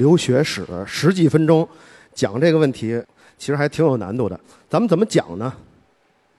[0.00, 1.68] 留学史十几分钟
[2.14, 3.00] 讲这个问题，
[3.36, 4.40] 其实还挺有难度的。
[4.66, 5.52] 咱们怎么讲呢？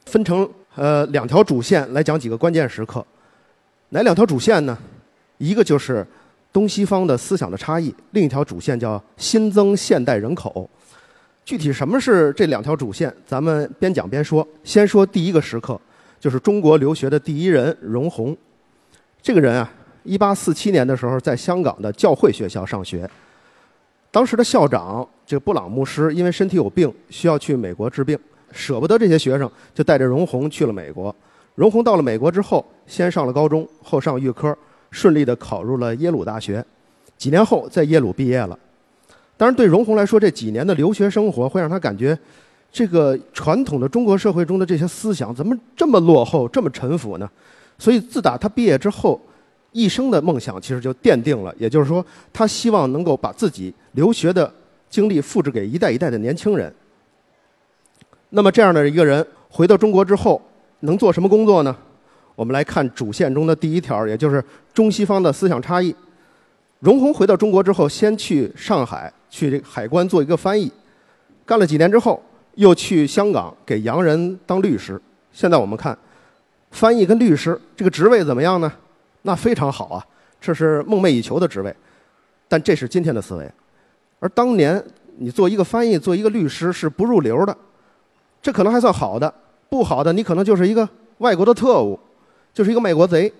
[0.07, 3.05] 分成呃两条主线来讲几个关键时刻。
[3.89, 4.75] 哪两条主线呢？
[5.37, 6.05] 一个就是
[6.51, 10.67] 东西方的思想的差异，另一条主线叫新增现代人口。
[11.45, 13.13] 具体什么是这两条主线？
[13.27, 14.45] 咱们边讲边说。
[14.63, 15.79] 先说第一个时刻，
[16.19, 18.35] 就是中国留学的第一人荣闳。
[19.21, 19.71] 这个人啊，
[20.03, 23.07] 一八四七年的时候在香港的教会学校上学。
[24.11, 28.19] 当时的校长这个布朗牧师因为身体有病，需要去美国治病，
[28.51, 31.15] 舍不得这些学生，就带着荣宏去了美国。
[31.55, 34.55] 荣宏到了美国之后，先上了高中，后上预科，
[34.89, 36.63] 顺利的考入了耶鲁大学。
[37.17, 38.57] 几年后，在耶鲁毕业了。
[39.37, 42.17] 当然，对荣宏来说，这几年的留学生活会让他感觉，
[42.71, 47.29] 这个传统的中国社会中的这些思想怎么这么落后、这么陈腐呢？
[47.77, 49.19] 所以，自打他毕业之后，
[49.71, 51.53] 一生的梦想其实就奠定了。
[51.57, 54.51] 也就是说，他希望能够把自己留学的
[54.89, 56.73] 经历复制给一代一代的年轻人。
[58.29, 60.41] 那么，这样的一个人回到中国之后，
[60.81, 61.75] 能做什么工作呢？
[62.35, 65.95] 我们来看主线中的第一条，也就是中西方的思想差异。
[66.79, 69.11] 荣闳回到中国之后，先去上海。
[69.33, 70.69] 去海关做一个翻译，
[71.45, 72.21] 干了几年之后，
[72.55, 75.01] 又去香港给洋人当律师。
[75.31, 75.97] 现在我们看，
[76.71, 78.69] 翻译跟律师这个职位怎么样呢？
[79.23, 80.05] 那非常好啊，
[80.39, 81.75] 这是梦寐以求的职位。
[82.47, 83.49] 但这是今天的思维，
[84.19, 84.83] 而当年
[85.17, 87.55] 你做一个翻译、做一个律师是不入流的，
[88.41, 89.33] 这可能还算好的，
[89.69, 90.87] 不好的你可能就是一个
[91.19, 91.97] 外国的特务，
[92.53, 93.31] 就是一个卖国贼。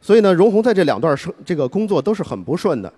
[0.00, 2.90] 所以呢，荣闳在这两段生这个工作都是很不顺的。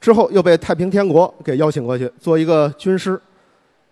[0.00, 3.20] 之后又被太平天国给邀请过去做一个军师，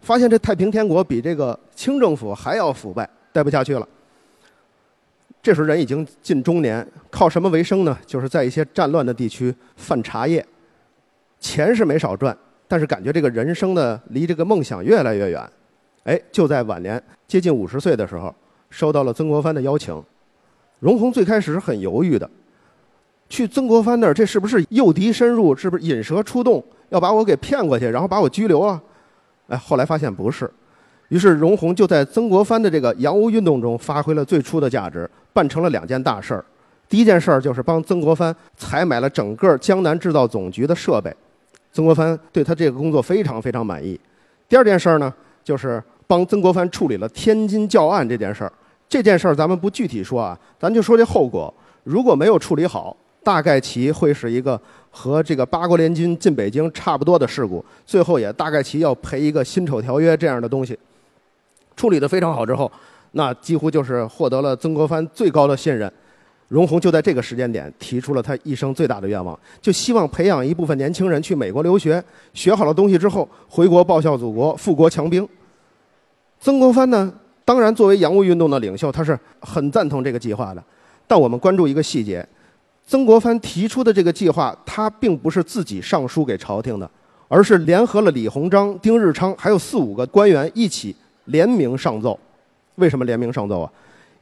[0.00, 3.86] 发现这太平天国比这个清政府还要腐败，待不下去了。
[5.47, 7.97] 这时候人已经近中年，靠什么为生呢？
[8.05, 10.44] 就是在一些战乱的地区贩茶叶，
[11.39, 15.48] 钱是没少赚，但是感觉这个人生呢离这个梦想越来越远。
[16.02, 18.34] 哎，就在晚年接近五十岁的时候，
[18.70, 19.95] 收到了曾国藩的邀请。
[20.80, 22.28] 荣闳最开始是很犹豫的。
[23.28, 25.55] 去曾国藩那儿，这是不是诱敌深入？
[25.55, 28.83] 是不是引蛇出洞，要把我给骗过去，然后把我拘留了？
[29.46, 30.52] 哎，后来发现不是，
[31.11, 36.42] 于是荣闳就在曾国藩的这个洋务运动中发挥了最初的价值，办成了两件大事儿。
[36.89, 41.14] 第一件事儿就是帮曾国藩采买了整个江南制造总局的设备，
[41.70, 44.01] 曾国藩对他这个工作非常非常满意。
[44.48, 45.13] 第二件事儿呢，
[45.45, 48.52] 就是帮曾国藩处理了天津教案这件事儿。
[48.89, 51.52] 这件事儿咱们不具体说啊，咱就说这后果，
[51.85, 52.96] 如果没有处理好。
[53.27, 60.79] 大概其会是一个和这个八国联军进北京差不多的事故，最后也大概其要赔一个辛丑条约这样的东西。
[61.75, 62.70] 处理的非常好之后，
[63.16, 65.90] 那几乎就是获得了曾国藩最高的信任。
[66.48, 72.02] 荣闳就在这个时间点提出了他一生最大的愿望，就希望培养一部分年轻人去美国留学，
[72.34, 75.27] 学好了东西之后回国报效祖国，富国强兵。
[76.38, 77.12] 曾国藩呢，
[77.44, 80.62] 当然作为洋务运动的领袖，他是很赞同这个计划的。
[81.08, 82.24] 但我们关注一个细节。
[82.86, 86.88] 曾国藩提出的这个计划，他并不是自己上书给朝廷的，
[87.27, 90.94] 而是联合了李鸿章、丁日昌还有四五个官员一起
[91.24, 92.16] 联名上奏。
[92.77, 93.70] 为什么联名上奏啊？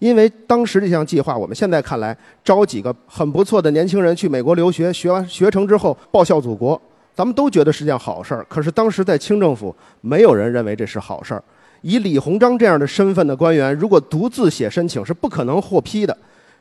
[0.00, 6.80] 因为当时这项计划，我们现在看来招几个很不错的年轻人去美国留学，学完学成之后报效祖国，
[7.14, 8.44] 咱们都觉得是件好事儿。
[8.48, 11.42] 可是当时在清政府，没有人认为这是好事儿。
[11.80, 16.16] 以李鸿章这样的身份的官员，如果独自写申请，是不可能获批的。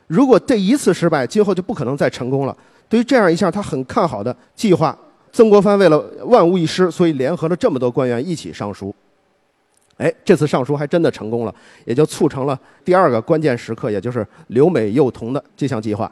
[0.06, 2.56] 如果这一次失败，今后就不可能再成功了。
[2.88, 4.96] 对于这样一项他很看好的计划，
[5.32, 8.94] 曾国藩为了万无一失，所以联合了这么多官员一起上书。
[9.96, 16.10] 哎，这次上书还真的成功了，也就促成了第二个关键时刻，也就是留美幼童的这项计划。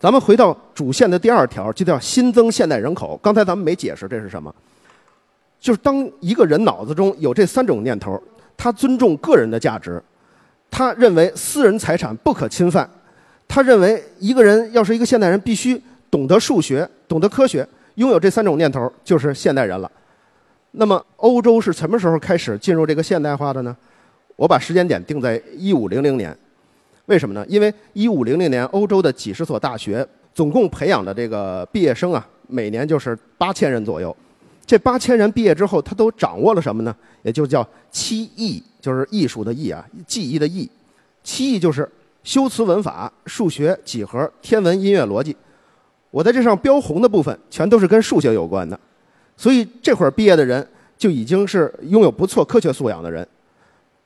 [0.00, 3.18] 咱们回到主线的第二条，就叫新增现代人口。
[3.22, 4.54] 刚才咱们没解释这是什么，
[5.60, 8.20] 就是当一个人脑子中有这三种念头，
[8.56, 10.02] 他尊重个人的价值。
[10.70, 12.88] 他认为私人财产不可侵犯，
[13.48, 15.80] 他认为一个人要是一个现代人，必须
[16.10, 19.90] 懂得数学、懂得科学，拥有这三种念头就是现代人了。
[20.80, 23.76] 那么，欧洲是什么时候开始进入这个现代化的呢？
[24.36, 26.36] 我把时间点定在一五零零年，
[27.06, 27.44] 为什么呢？
[27.48, 34.16] 因为一五零零年，欧洲的几十所大学总共培养的这个毕业生啊，每年就是八千人左右。
[34.64, 36.94] 这八千人毕业之后，他都掌握了什么呢？
[37.22, 38.62] 也就叫七艺。
[38.80, 40.70] 就是艺术的艺啊，技艺的艺，
[41.24, 41.86] 七艺就是
[42.22, 45.36] 修辞文法、数学、几何、天文、音乐、逻辑。
[46.12, 48.78] 我在这上标红的部分，全都是跟数学有关的。
[49.38, 50.66] 所以这会儿毕业的人
[50.98, 53.26] 就已经是拥有不错科学素养的人。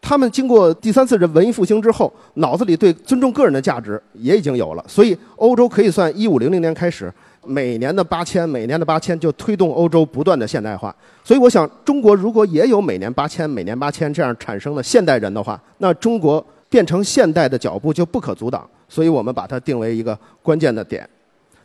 [0.01, 4.85] 他们经过第三次的文艺复兴之后，脑子里对尊重个人的价值也已经有了。
[4.87, 7.11] 所以欧洲可以算一五零零年开始
[7.47, 10.95] 每年的八千，每年的八千，就推动欧洲不断的现代化。
[11.25, 18.69] 所以，我想，中国如果也有每年八千、每年八千这样产生的现代人的话，那中国变成现代的脚步就不可阻挡。
[18.89, 21.09] 所以我们把它定为一个关键的点。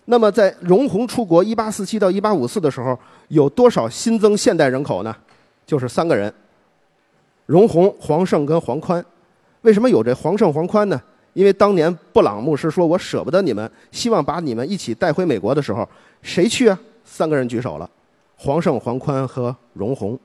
[0.10, 5.14] 那么，在容闳出国一八四七到一八五四的时候，有多少新增现代人口呢？
[5.66, 6.34] 就是三个人：
[7.46, 9.06] 容闳、黄胜跟黄宽。
[9.64, 11.02] 为什么有这黄胜、黄宽呢？
[11.34, 15.88] 因为当年布朗牧师说：“我舍不得你们，希望把你们一起带回美国的时候，
[16.22, 17.90] 谁去啊？”三个人举手了：
[18.38, 20.18] 黄胜、黄宽和容闳。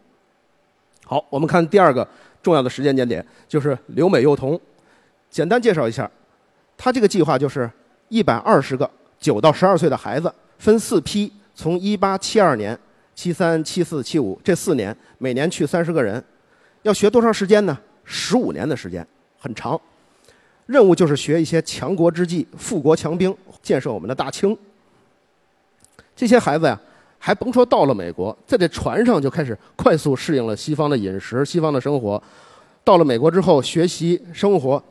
[1.05, 2.06] 好，我们看第二个
[2.40, 4.58] 重要的时间节点，就是留美幼童。
[5.29, 6.08] 简单介绍一下，
[6.79, 7.69] 他这个计划就是
[8.08, 8.88] 一百二十个
[9.23, 12.77] 九到十二岁的孩子，分四批，从一八七二年、
[13.15, 16.23] 七三、七四、七五这四年，每年去三十个人，
[16.83, 17.79] 要学多长时间呢？
[18.05, 19.07] 十五年的时间，
[19.39, 19.81] 很长。
[20.67, 24.57] 任务就是学一些强国之计，富国强兵，建设我们的大清。
[26.17, 26.79] 这些孩子呀，
[27.19, 32.21] 还甭说到了美国，在这船上就开始快速适应了西方的饮食、西方的生活。
[32.83, 34.83] 到了美国之后，学习生活，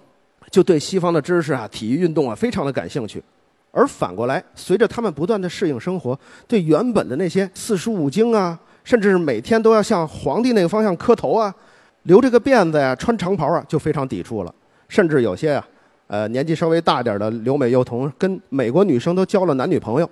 [0.50, 3.22] 就对西方的知识啊、体育运动啊，非常的感兴趣。
[3.71, 11.53] 而反过来，随着他们不断的适应生活，对原本的那些四书五经啊，甚至是每天都要向皇帝那个方向磕头啊，
[12.03, 14.53] 留这个辫子呀，穿长袍啊，就非常抵触了。
[14.89, 15.68] 甚至有些啊，
[16.07, 20.09] 呃，年纪稍微大点的留美幼童跟美国女生都交了男女朋友，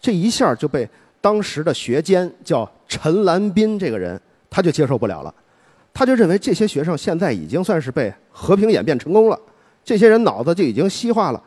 [0.00, 0.88] 这一下就被
[1.20, 5.34] 当时的学监叫陈兰斌这个人他就接受不了了，
[5.92, 9.36] 他就认为这些学生现在已经算是被和平演变成功了，
[9.82, 11.42] 这些人脑子就已经西化了，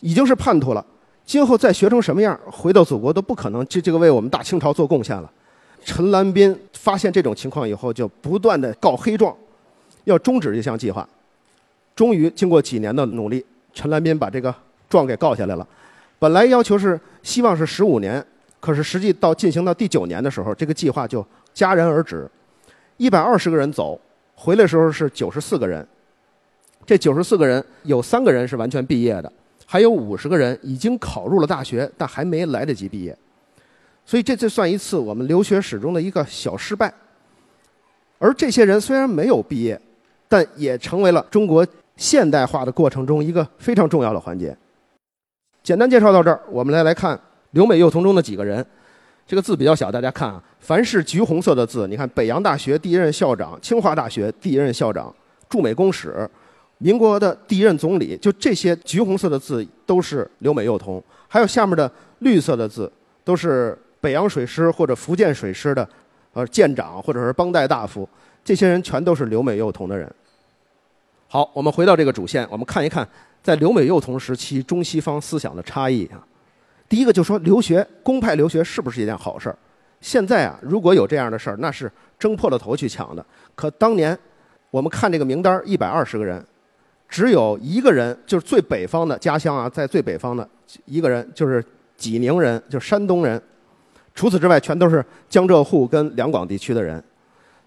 [0.00, 0.84] 已经是叛徒了，
[1.24, 5.30] 今后再学成什么样，回到祖国都不可能这这个为我们大清朝做贡献了。
[5.84, 9.34] 陈兰斌发现这种情况以后，就不断的告黑状，
[10.04, 11.08] 要终止这项计划。
[11.96, 14.54] 终于经过几年的努力，陈兰斌把这个
[14.88, 15.66] 状给告下来了。
[16.18, 18.24] 本来要求是希望是十五年，
[18.60, 21.24] 可是实际到进行到第九年的时候，这个计划就
[21.54, 22.28] 戛然而止。
[22.96, 23.98] 一百二十个人走，
[24.34, 25.86] 回来时候是九十四个人。
[26.84, 29.32] 这九十四个人有三个人是完全毕业的，
[29.70, 33.14] 还有五十个人已经考入了大学，但还没来得及毕业。
[34.06, 36.90] 所以这这算一次我们留学史中的一个小失败。
[38.18, 39.78] 而这些人虽然没有毕业，
[40.26, 41.66] 但也成为了中国。
[41.98, 44.56] 现代化的过程中，一个非常重要的环节。
[45.64, 47.20] 简单介绍到这儿，我们来来看
[47.50, 48.64] 留美幼童中的几个人。
[49.26, 55.12] 这个字比较小，大家看啊，凡是橘红色的字，你看北洋大学第一任校长、清华大学第一任校长、
[55.48, 56.30] 驻美公使、
[56.78, 61.02] 民国的第一任总理，就这些橘红色的字都是留美幼童。
[61.26, 61.90] 还有下面的
[62.20, 62.90] 绿色的字，
[63.24, 65.86] 都是北洋水师或者福建水师的
[66.32, 68.08] 呃舰长或者是帮带大夫。
[68.44, 70.10] 这些人全都是留美幼童的人。
[71.26, 73.06] 好，我们回到这个主线，我们看一看
[73.42, 76.24] 在留美幼童时期中西方思想的差异啊。
[76.88, 79.58] 第一个就说留学，公派留学是不是一件好事儿？
[80.00, 83.26] 现在啊，如果有这样的事儿，那是争破了头去抢的。
[83.54, 84.16] 可当年
[84.70, 86.42] 我们看这个名单，一百二十个人，
[87.08, 90.46] 只有一个人，就是最北方的家乡啊，在最北方的
[90.84, 91.64] 一个人，就是
[91.96, 93.42] 济宁人，就是山东人。
[94.14, 97.02] 除此之外，全都是江浙沪跟两广地区的人。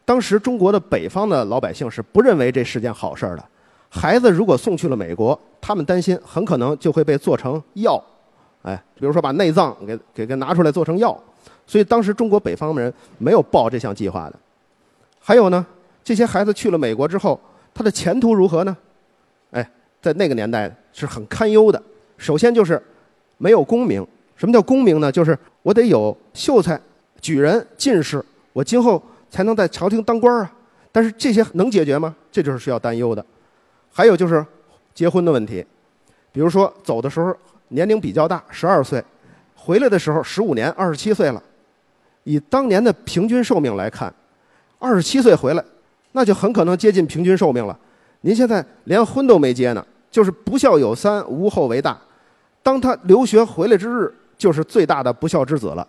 [0.06, 3.44] 当时中国的北方的老百姓是不认为这是件好事儿的。
[3.90, 8.02] 孩子如果送去了美国，他们担心很可能就会被做成药，
[8.64, 11.18] 哎，比如说把内脏给给给拿出来做成药，
[11.66, 14.36] 所以当时中国北方的人没有报这项计划的。
[15.20, 15.66] 还有呢，
[16.04, 17.40] 这些孩子去了美国之后，
[17.74, 18.76] 他的前途如何呢？
[19.52, 19.70] 哎，
[20.02, 21.82] 在那个年代是很堪忧的。
[22.18, 22.82] 首先就是
[23.38, 24.06] 没有功名。
[24.36, 25.12] 什么叫功名呢？
[25.12, 26.80] 就是我得有秀才、
[27.20, 30.52] 举人、进士，我今后才能在朝廷当官啊。
[30.92, 32.16] 但是这些能解决吗？
[32.32, 33.24] 这就是需要担忧的。
[33.92, 34.44] 还有就是
[34.96, 35.64] 结婚的问题，
[36.32, 37.36] 比如说走的时候
[37.68, 39.04] 年龄比较大，十二岁，
[39.56, 41.42] 回来的时候十五年，二十七岁了。
[42.24, 44.12] 以当年的平均寿命来看，
[44.80, 45.64] 二十七岁回来，
[46.14, 47.78] 那就很可能接近平均寿命了。
[48.22, 52.00] 您现在连婚都没结呢，就是不孝有三，无后为大。
[52.64, 55.88] 当他留学回来之日，就是最大的不孝之子了。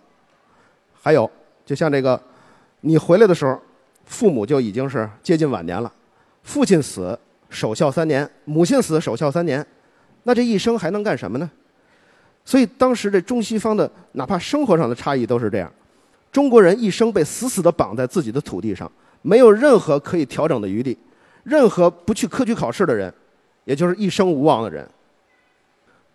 [1.01, 1.29] 还有，
[1.65, 2.19] 就像这个，
[2.81, 3.59] 你回来的时候，
[4.05, 5.91] 父母就已经是接近晚年了，
[6.43, 7.17] 父亲死。
[7.49, 9.63] 守孝三年，母亲死守孝三年，
[10.23, 11.47] 那这一生还能干什么呢？
[12.43, 15.71] 所以当时这中西方的哪怕生活上的差异都是这样，
[16.31, 20.97] 中国人一生被死死地绑在自己的土地上，没有任何可以调整的余地，
[21.43, 23.13] 任何不去科举考试的人，
[23.65, 24.87] 也就是一生无望的人。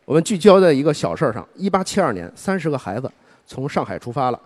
[0.04, 3.10] 我们聚焦在一个小事儿上：一八七二年，三十个孩子
[3.46, 4.40] 从上海出发了，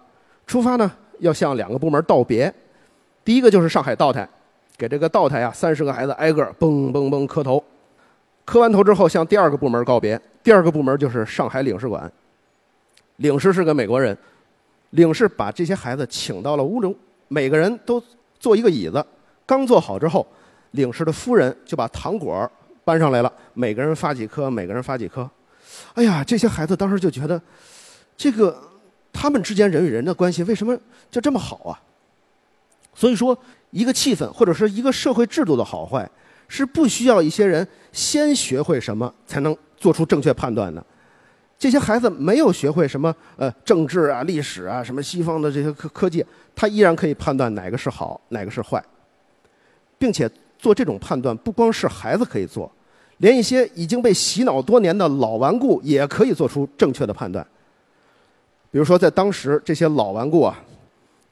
[0.47, 2.53] 出发呢要向两个部门道别，
[3.25, 4.29] 第一个就是上海道台。
[4.77, 7.63] 给这个道台啊，三十个孩子挨个嘣嘣嘣磕头，
[8.45, 10.21] 磕完头之后向第二个部门告别。
[10.43, 12.11] 第二个部门就是上海领事馆。
[13.19, 14.17] 领事是个美国人，
[14.91, 16.93] 领事把这些孩子请到了屋中，
[17.29, 18.03] 每个人都
[18.41, 19.05] 坐一个椅子。
[19.47, 20.27] 刚坐好之后，
[20.73, 22.51] 领事的夫人就把糖果
[22.85, 25.29] 搬上来了，每个人发几颗，每个人发几颗。
[25.95, 27.41] 哎呀，这些孩子当时就觉得，
[28.17, 28.61] 这个
[29.13, 30.77] 他们之间人与人的关系为什么
[31.11, 31.81] 就这么好啊？
[32.95, 33.37] 所以说，
[33.71, 36.09] 一个气氛或者是一个社会制度的好坏，
[36.49, 40.85] 是不需要一些人先学会什么才能做出正确判断的。
[41.59, 46.25] 这些孩子没有学会什么呃政治啊、历史啊、什么西方的这些科科技，
[46.55, 48.83] 他依然可以判断哪个是好，哪个是坏，
[49.97, 50.29] 并且
[50.63, 52.71] 做这种判断不光是孩子可以做，
[53.17, 57.45] 连一些已经被洗脑多年的老顽固也可以做出正确的判断。
[58.71, 60.57] 比如说，在当时这些老顽固啊，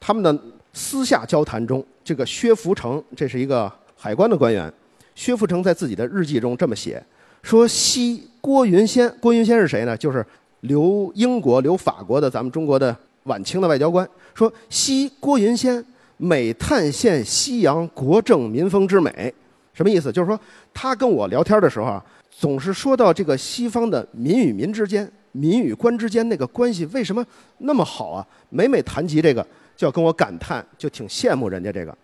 [0.00, 0.36] 他们的
[0.72, 4.70] 私下交谈中，这个薛福成，这是一个海关的官员。
[5.14, 7.00] 薛福成在自己的日记中这么写：
[7.44, 9.96] 说西郭云仙，郭云仙是谁呢？
[9.96, 10.26] 就是
[10.62, 14.08] 留英国、留法国的咱们中国的晚清的外交官。
[14.34, 15.84] 说西郭云仙
[16.22, 19.32] 每探现西洋国政民风之美，
[19.72, 20.12] 什么意思？
[20.12, 20.38] 就是说
[20.74, 27.24] 他跟我聊天的时候啊，总是说到这个西方的民与民之间、民与官之间那个关系为什么
[27.58, 28.26] 那么好啊？
[28.50, 29.46] 每每谈及这个。
[29.76, 31.96] 就要跟我感叹，就挺羡慕人家这个，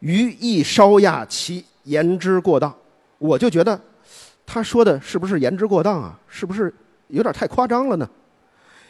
[0.00, 2.70] 余亦稍讶其言之过当，
[3.16, 3.80] 我就觉得
[4.44, 6.20] 他说的是不是言之过当啊？
[6.28, 6.70] 是不是
[7.06, 8.06] 有点太夸张了呢？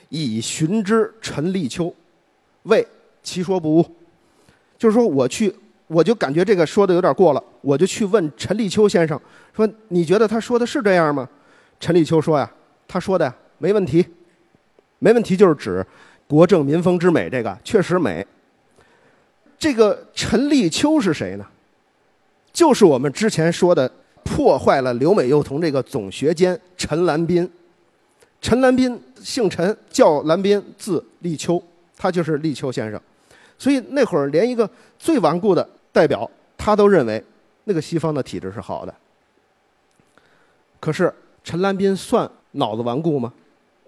[0.09, 1.95] 以寻之陈立秋，
[2.65, 2.85] 谓
[3.23, 3.87] 其说不误。
[4.79, 5.53] 就是说我去，
[5.89, 9.21] 我就感觉这个说的有点过了，我就去问陈立秋先生，
[9.55, 11.29] 说你觉得他说的是这样吗？
[11.81, 12.51] 陈立秋说呀，
[12.87, 14.07] 他说的呀没问题，
[15.01, 15.85] 没问题就是指。
[16.29, 18.27] 国政民风之美，这个确实美。
[19.59, 21.47] 这个陈立秋是谁呢？
[22.53, 23.91] 就是我们之前说的
[24.23, 27.51] 破坏了留美幼童这个总学监陈兰斌。
[28.43, 31.63] 陈兰斌姓陈，叫兰斌，字立秋，
[31.97, 33.01] 他就是立秋先生。
[33.59, 37.23] 所以那会儿连一个最顽固的代表，他都认为
[37.65, 38.95] 那个西方的体制是好的。
[40.81, 41.13] 可是
[41.43, 43.33] 陈兰斌算脑子顽固吗？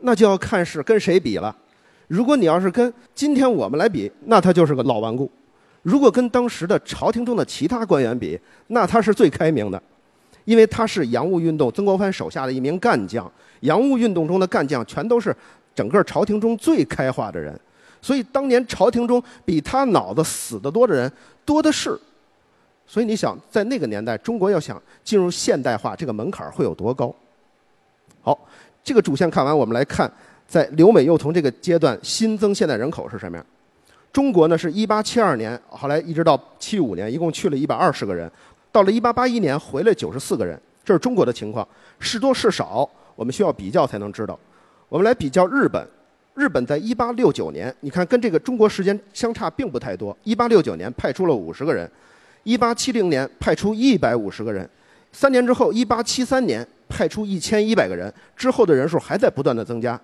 [0.01, 1.55] 那就要看是跟谁比了。
[2.09, 5.31] 如果你要是跟今天我们来比，那他就是个老顽固；
[5.83, 8.37] 如果跟当时的朝廷中的其他官员比，
[8.69, 9.81] 那他是最开明的，
[10.45, 13.31] 因为他是洋务运动曾国藩手下的一名干将。
[13.61, 15.37] 洋务运动中的干将全都是
[15.75, 17.59] 整个朝廷中最开化的人，
[18.03, 21.11] 所以当年朝廷中比他脑子死得多的人
[21.45, 21.99] 多的是。
[22.87, 27.15] 所以你想，在那个年代，中国要想进入现代化，这个门槛会有多高？
[28.21, 28.37] 好，
[28.83, 30.11] 这个主线看完，我们来看。
[30.49, 33.47] 在留美幼童这个阶段，新增现代人口是什么样？
[34.13, 38.29] 中国呢是1872年，后来一直到75年，一共去了一百二十个人，
[38.73, 41.65] 到了1881年回来九十四个人，这是中国的情况，
[42.01, 44.37] 是多是少，我们需要比较才能知道。
[44.89, 45.87] 我们来比较日本，
[46.35, 51.91] 日本在1869年，你看跟这个中国时间相差并不太多，1869年派出了五十个人
[52.45, 54.69] ，1870年派出一百五十个人，
[55.13, 60.01] 三年之后1873年派出一千一百个人，之后的人数还在不断的增加。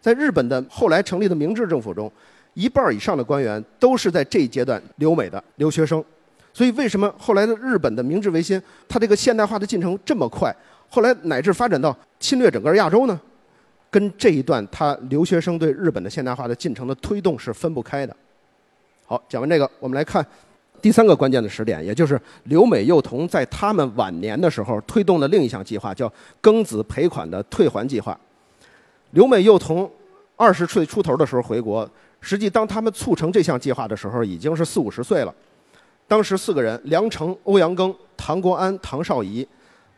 [0.00, 2.12] 在日本的后来成立的明治政府中，
[2.52, 6.04] 一半以上的官员都是在这一阶段留美的留学生，
[6.52, 10.54] 所以为什么后来的日本的明治维新，它这个现代化的进程这么快，
[10.90, 13.18] 后来乃至发展到侵略整个亚洲呢？
[13.94, 18.16] 跟这一段他留学生对日本的现代化的进程的推动是分不开的。
[19.06, 20.26] 好，讲完这个，我们来看
[20.82, 28.18] 第三个关键的时点，也就是留美幼童在他们晚年的时候推动的另一项计划，叫庚子赔款的退还计划。
[29.12, 29.88] 留美幼童
[30.34, 31.88] 二十岁出头的时候回国，
[32.20, 35.32] 实际当他们促成这项计划的时候，已经是四五十岁了。
[36.08, 39.46] 当时四个人：梁诚、欧阳庚、唐国安、唐绍仪，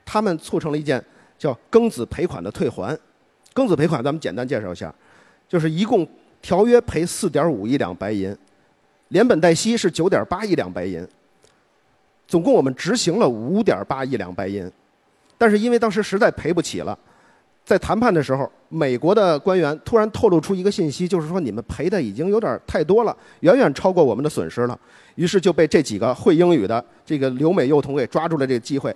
[0.04, 1.02] 他们促成了一件
[1.38, 2.94] 叫“庚子赔款”的退还。
[3.56, 4.94] 庚子赔款，咱们简单介绍一下，
[5.48, 6.06] 就是一共
[6.42, 8.36] 条约赔四点五亿两白银，
[9.08, 11.08] 连本带息是九点八亿两白银，
[12.28, 14.70] 总共我们执行了五点八亿两白银，
[15.38, 16.96] 但是因为当时实在赔不起了。
[17.64, 24.78] 在谈判的时候，美国的官员突然透露出一个信息，就是说你们赔的已经有点太多了，远远超过我们的损失了。
[25.16, 28.94] 于是就被这几个会英语的这个留美幼童给抓住了这个机会，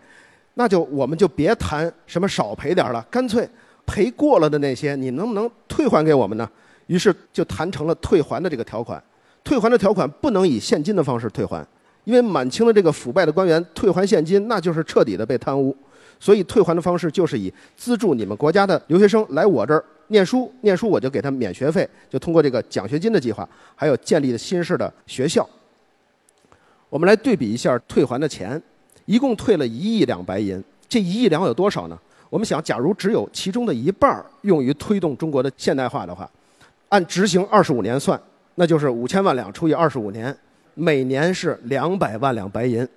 [0.55, 3.49] 那就我们就别谈什么少赔点了，干脆
[3.91, 6.49] 赔过了的那些，你能不能退还给我们呢？
[6.87, 9.03] 于是就谈成了退还的这个条款。
[9.43, 11.67] 退还的条款不能以现金的方式退还，
[12.05, 15.77] 因为满清的这个腐败的官员退还现金，那就是彻底的被贪污。
[16.21, 25.45] 所以退还的方式就是以资助你们国家的留学生来我这儿念书，念书我就给他免学费，就通过这个奖学金的计划，还有建立的新式的学校。
[26.89, 28.63] 我们来对比一下退还的钱，
[29.07, 30.63] 一共退了一亿两白银。
[30.89, 31.99] 这一亿两有多少呢？
[32.31, 36.31] 我们想，假如只有其中的一半用于推动中国的现代化的话，
[36.89, 38.19] 按执行二十五年算，
[38.55, 40.35] 那就是五千万两除以二十五年，
[40.75, 42.89] 每年是两百万两白银。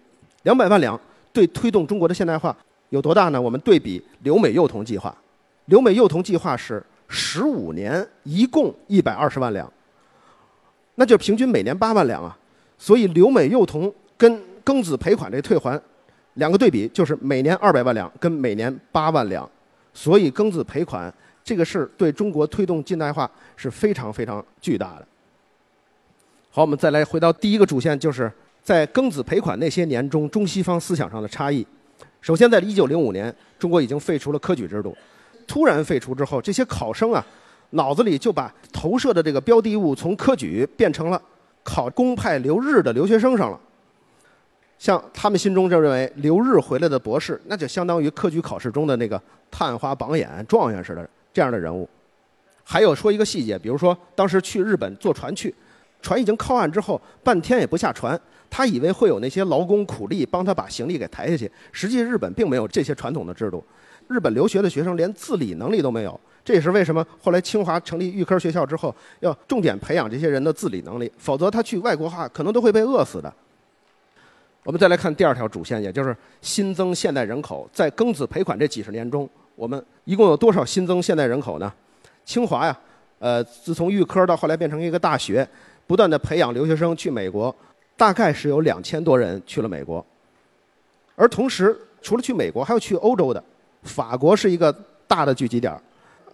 [0.44, 1.00] 两百万两
[1.32, 2.56] 对推动中国的现代化
[2.90, 3.42] 有多大呢？
[3.42, 5.16] 我们对比留美幼童计划，
[5.66, 9.72] 留美幼童计划是十五年，一共一百二十万两，
[10.96, 12.38] 那就平均每年八万两啊。
[12.78, 15.82] 所以留美幼童跟庚子赔款这退还
[16.36, 19.50] 两个对比，就是每年二百万两跟每年八万两。
[19.94, 21.14] 所以庚子赔款
[21.44, 25.08] 这个事对中国推动近代化是非常非常巨大的。
[26.50, 28.32] 好，我们再来回到第一个主线，就是
[28.64, 31.66] 在庚子赔款那些年中，中西方思想上的差异。
[32.22, 34.96] 首先，在一九零五年，中国已经废除了科举制度。
[35.46, 37.26] 突然废除之后，这些考生啊，
[37.72, 41.22] 脑子里就把投射的这个标的物从科举变成了。
[41.64, 43.58] 考公派留日的留学生上了，
[44.84, 51.90] 像他们心中就认为留日回来的博士，那就相当于科举考试中的那个探花榜眼、状元似的这样的人物。
[52.66, 55.56] 还有说一个细节，比如说当时去日本坐船去，
[56.02, 63.64] 船已经靠岸之后，半天也不下船，他以为会有那些劳工苦力帮他把行李给抬下去，实际日本并没有这些传统的制度，
[64.10, 66.20] 日本留学的学生连自理能力都没有。
[66.44, 73.34] 这也是为什么后来清华成立预科学校之后，要重点培养这些人的自理能力，否则他去外国话可能都会被饿死的。
[74.64, 77.70] 我们再来看第二条主线，也就是新增现代人口。
[77.74, 81.72] 在庚子赔款这几十年中，我们一共有多少新增现代人口呢？
[82.24, 82.80] 清华呀，
[83.20, 85.48] 呃，自从预科到后来变成一个大学，
[85.86, 87.54] 不断的培养留学生去美国，
[87.98, 90.06] 大概是有两千多人去了美国。
[91.16, 93.44] 而同时，除了去美国，还有去欧洲的，
[93.84, 94.74] 法国是一个
[95.08, 95.78] 大的聚集点。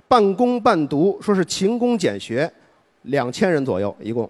[0.08, 2.52] 半工半读，说是勤工俭学，
[3.04, 4.30] 两千人左右一共。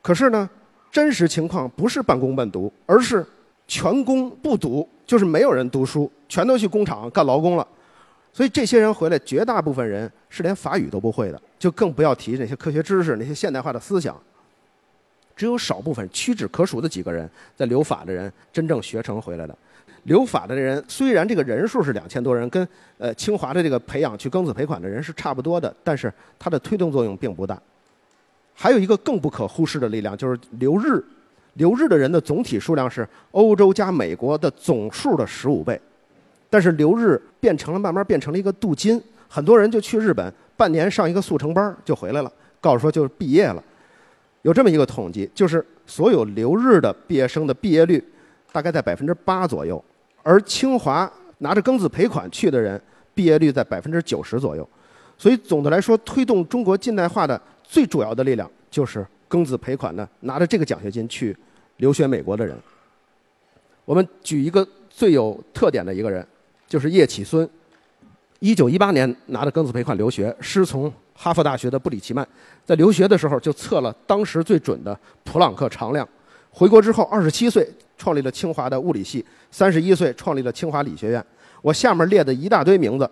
[0.00, 0.48] 可是呢，
[0.90, 3.24] 真实情况不是半工半读，而是
[3.68, 7.66] 全工不读，就是没有人读书，全都去工厂干劳工了。
[8.32, 14.16] 所以这些人回来，绝大部分人是连法语都不会的，就更不要提那些科学知识、那些现代化的思想。
[15.36, 19.56] 只有少部分屈指可数的几个人在留法的人真正学成回来的。
[20.04, 22.66] 留法的人虽然这个人数是两千多人，跟
[22.98, 27.60] 呃清华的这个培养去庚子赔款的人是差不多的，但是它的推动作用并不大。
[28.62, 31.02] 还有一个更不可忽视的力量，就是留日。
[31.54, 35.80] 留日的人的总体数量是欧洲加美国的总数的十五倍，
[36.50, 43.64] 但是留日变成了慢慢变成了一个镀金，很多人就去日本半年上一个速成班就回来了，告诉说就是毕业了。
[44.42, 48.02] 有这么一个统计，就是所有留日的毕业生的毕业率
[48.52, 49.82] 大概在百分之八左右。
[50.22, 52.78] 而清华拿着庚子赔款去的人，
[53.14, 54.68] 毕业率在百分之九十左右，
[55.16, 61.36] 所以总的来说，推动中国近代化的最主要的力量就是庚子赔款呢拿着这个奖学金去
[61.76, 62.58] 留学美国的人。
[63.84, 66.26] 我们举一个最有特点的一个人，
[66.66, 67.48] 就是叶企孙。
[68.40, 72.26] 一九一八年拿着庚子赔款留学，师从哈佛大学的布里奇曼，
[72.66, 76.06] 在留学的时候就测了当时最准的普朗克常量。
[76.50, 81.24] 回国之后，二十七岁创立了清华的物理系，三十一岁创立了清华理学院。
[81.62, 83.08] 我下面列的一大堆名字，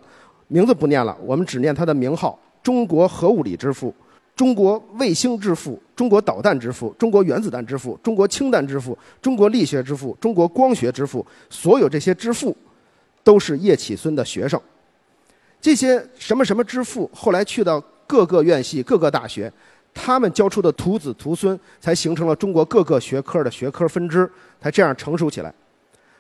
[0.49, 3.95] 名字不念了，我们只念他的名号：中国核物理之父，
[4.39, 11.27] 中国卫星之父，中国导弹之父，中国原子弹之父，中国氢弹之父，中国力学之父，中国光学之父。
[11.51, 12.57] 所有这些之父，
[13.25, 14.61] 都是叶企孙的学生。
[15.61, 19.53] 这些什么什么之父，后来去到各个院系、各个大学。
[19.93, 25.53] 他们教出的徒子徒孙，才形成了中国各个学科的学科分支，才这样成熟起来。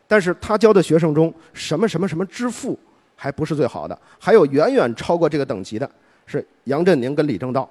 [0.08, 2.76] 但是他教的学生中，什么什么什么之父，
[3.14, 5.88] 还不是最好的，还有远远超过这个等级的，
[6.26, 7.70] 是杨振宁跟李政道。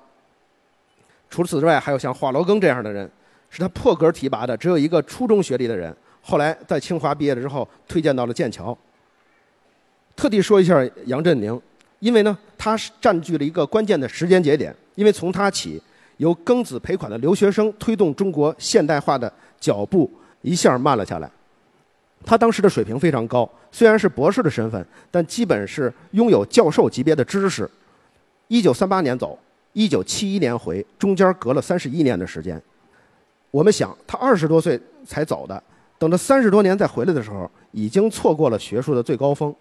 [1.29, 3.09] 除此之外，还有像华罗庚这样的人，
[3.49, 8.77] 是他破格提拔的，只有一个初中学历的人，后来在清华毕业了之后，推荐到了剑桥。
[10.15, 11.61] 特地说一下杨振宁，
[11.99, 15.81] 因为呢，他是占据了一个关键的时间节点，因为从他起。
[16.17, 20.11] 由庚子赔款的留学生推动中国现代化的脚步
[20.41, 21.29] 一下慢了下来。
[22.25, 27.69] 他当时的水平非常高，虽然是博士的身份，但基本是拥有教授级别的知识。
[28.47, 29.37] 一九三八年走，
[29.77, 32.59] 一九七一年回，中间隔了三十一年的时间。
[33.51, 35.61] 我们想，他二十多岁才走的，
[35.99, 39.53] 等到三十多年再回来的时候，已经错过了学术的最高峰。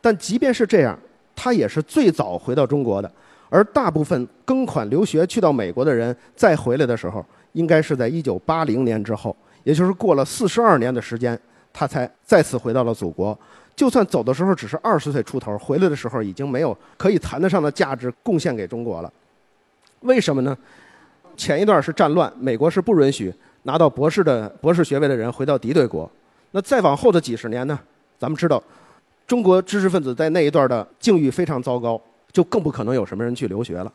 [0.00, 0.96] 但即便是这样，
[1.34, 3.12] 他也是最早回到中国的。
[3.50, 11.36] 而大部分庚款留学去到美国的人再回来的时候，应该是在一九八零年之后，也就是过了四十二年的时间，
[11.72, 13.36] 他才再次回到了祖国。
[13.74, 19.12] 就算走的时候只是二十岁出头，回来的时候已经没有可以谈得上的价值贡献给中国了。
[20.04, 20.56] 为什么呢？
[21.36, 26.10] 前一段是战乱，美国是不允许拿到博士的博士学位的人回到敌对国。
[26.52, 27.78] 那再往后的几十年呢？
[28.18, 28.62] 咱们知道，
[29.26, 32.00] 中国知识分子在那一段的境遇非常糟糕。
[32.32, 33.92] 就更不可能有什么人去留学了。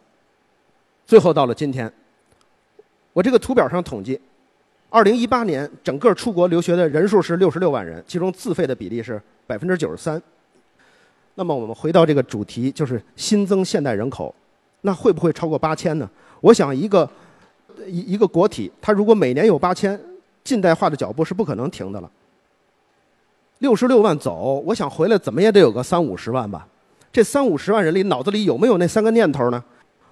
[1.05, 1.91] 最后到了今天，
[3.11, 4.17] 我这个图表上统计，
[4.89, 10.21] 二零一八年整个出国留学的人数是六十六万人，其中自费的比例是百分之九十三。
[11.35, 14.33] 那么我们回到这个主题，就是新增现代人口，
[14.81, 16.09] 那会不会超过八千呢？
[16.41, 17.09] 我想一个
[17.85, 19.99] 一一个国体，它如果每年有八千，
[20.43, 22.09] 近代化的脚步是不可能停的了。
[23.59, 26.65] 六十六万走，我想回来怎么也得有个三五十万吧。
[27.11, 29.61] 这三五十万人里，脑子里有没有那三个念头呢？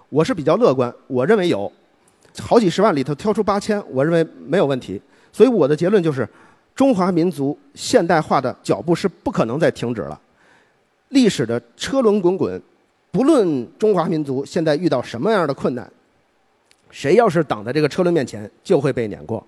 [0.09, 1.71] 我是比较乐观，我认为有，
[2.39, 5.01] 好几十万里头挑出八千，我认为没有问题。
[5.31, 6.27] 所以我的结论就是，
[6.75, 10.19] 中华民族现代化的脚步是不可能再停止了。
[11.09, 12.61] 历史的车轮滚滚，
[13.17, 15.91] 不论中华民族现在遇到什么样的困难，
[16.91, 19.43] 谁要是挡在这个车轮面前，就会被碾过。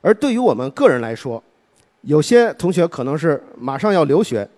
[0.00, 1.42] 而对于我们个人来说，
[2.02, 4.48] 有些同学可能是马上要留学，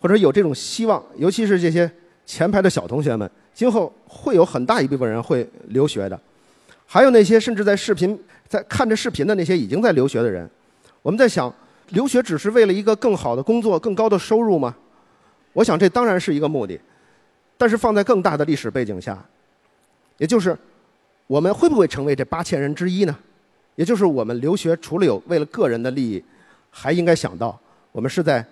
[0.00, 1.88] 或者有这种希望，尤其是这些
[2.26, 3.30] 前排的小同学们。
[3.54, 6.20] 今后会有很大一部分人会留学的，
[6.86, 10.50] 还有那些甚至在视频在看着视频的那些已经在留学的人，
[11.02, 11.54] 我们在想，
[11.90, 14.74] 留学只是为了一个更好的工作、更高的收入吗？
[15.52, 16.76] 我想这当然是一个目的，
[17.60, 19.22] 但是放在更大的历史背景下，
[20.16, 20.56] 也就是
[21.26, 23.14] 我们会不会成为这八千人之一呢？
[23.76, 26.24] 也就是我们留学除了有为了个人的利益，
[26.70, 27.60] 还应该想到
[27.92, 28.42] 我们是在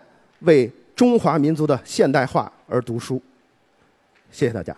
[0.40, 3.18] 为中华民族的现代化而读书。
[4.30, 4.76] 谢谢大家。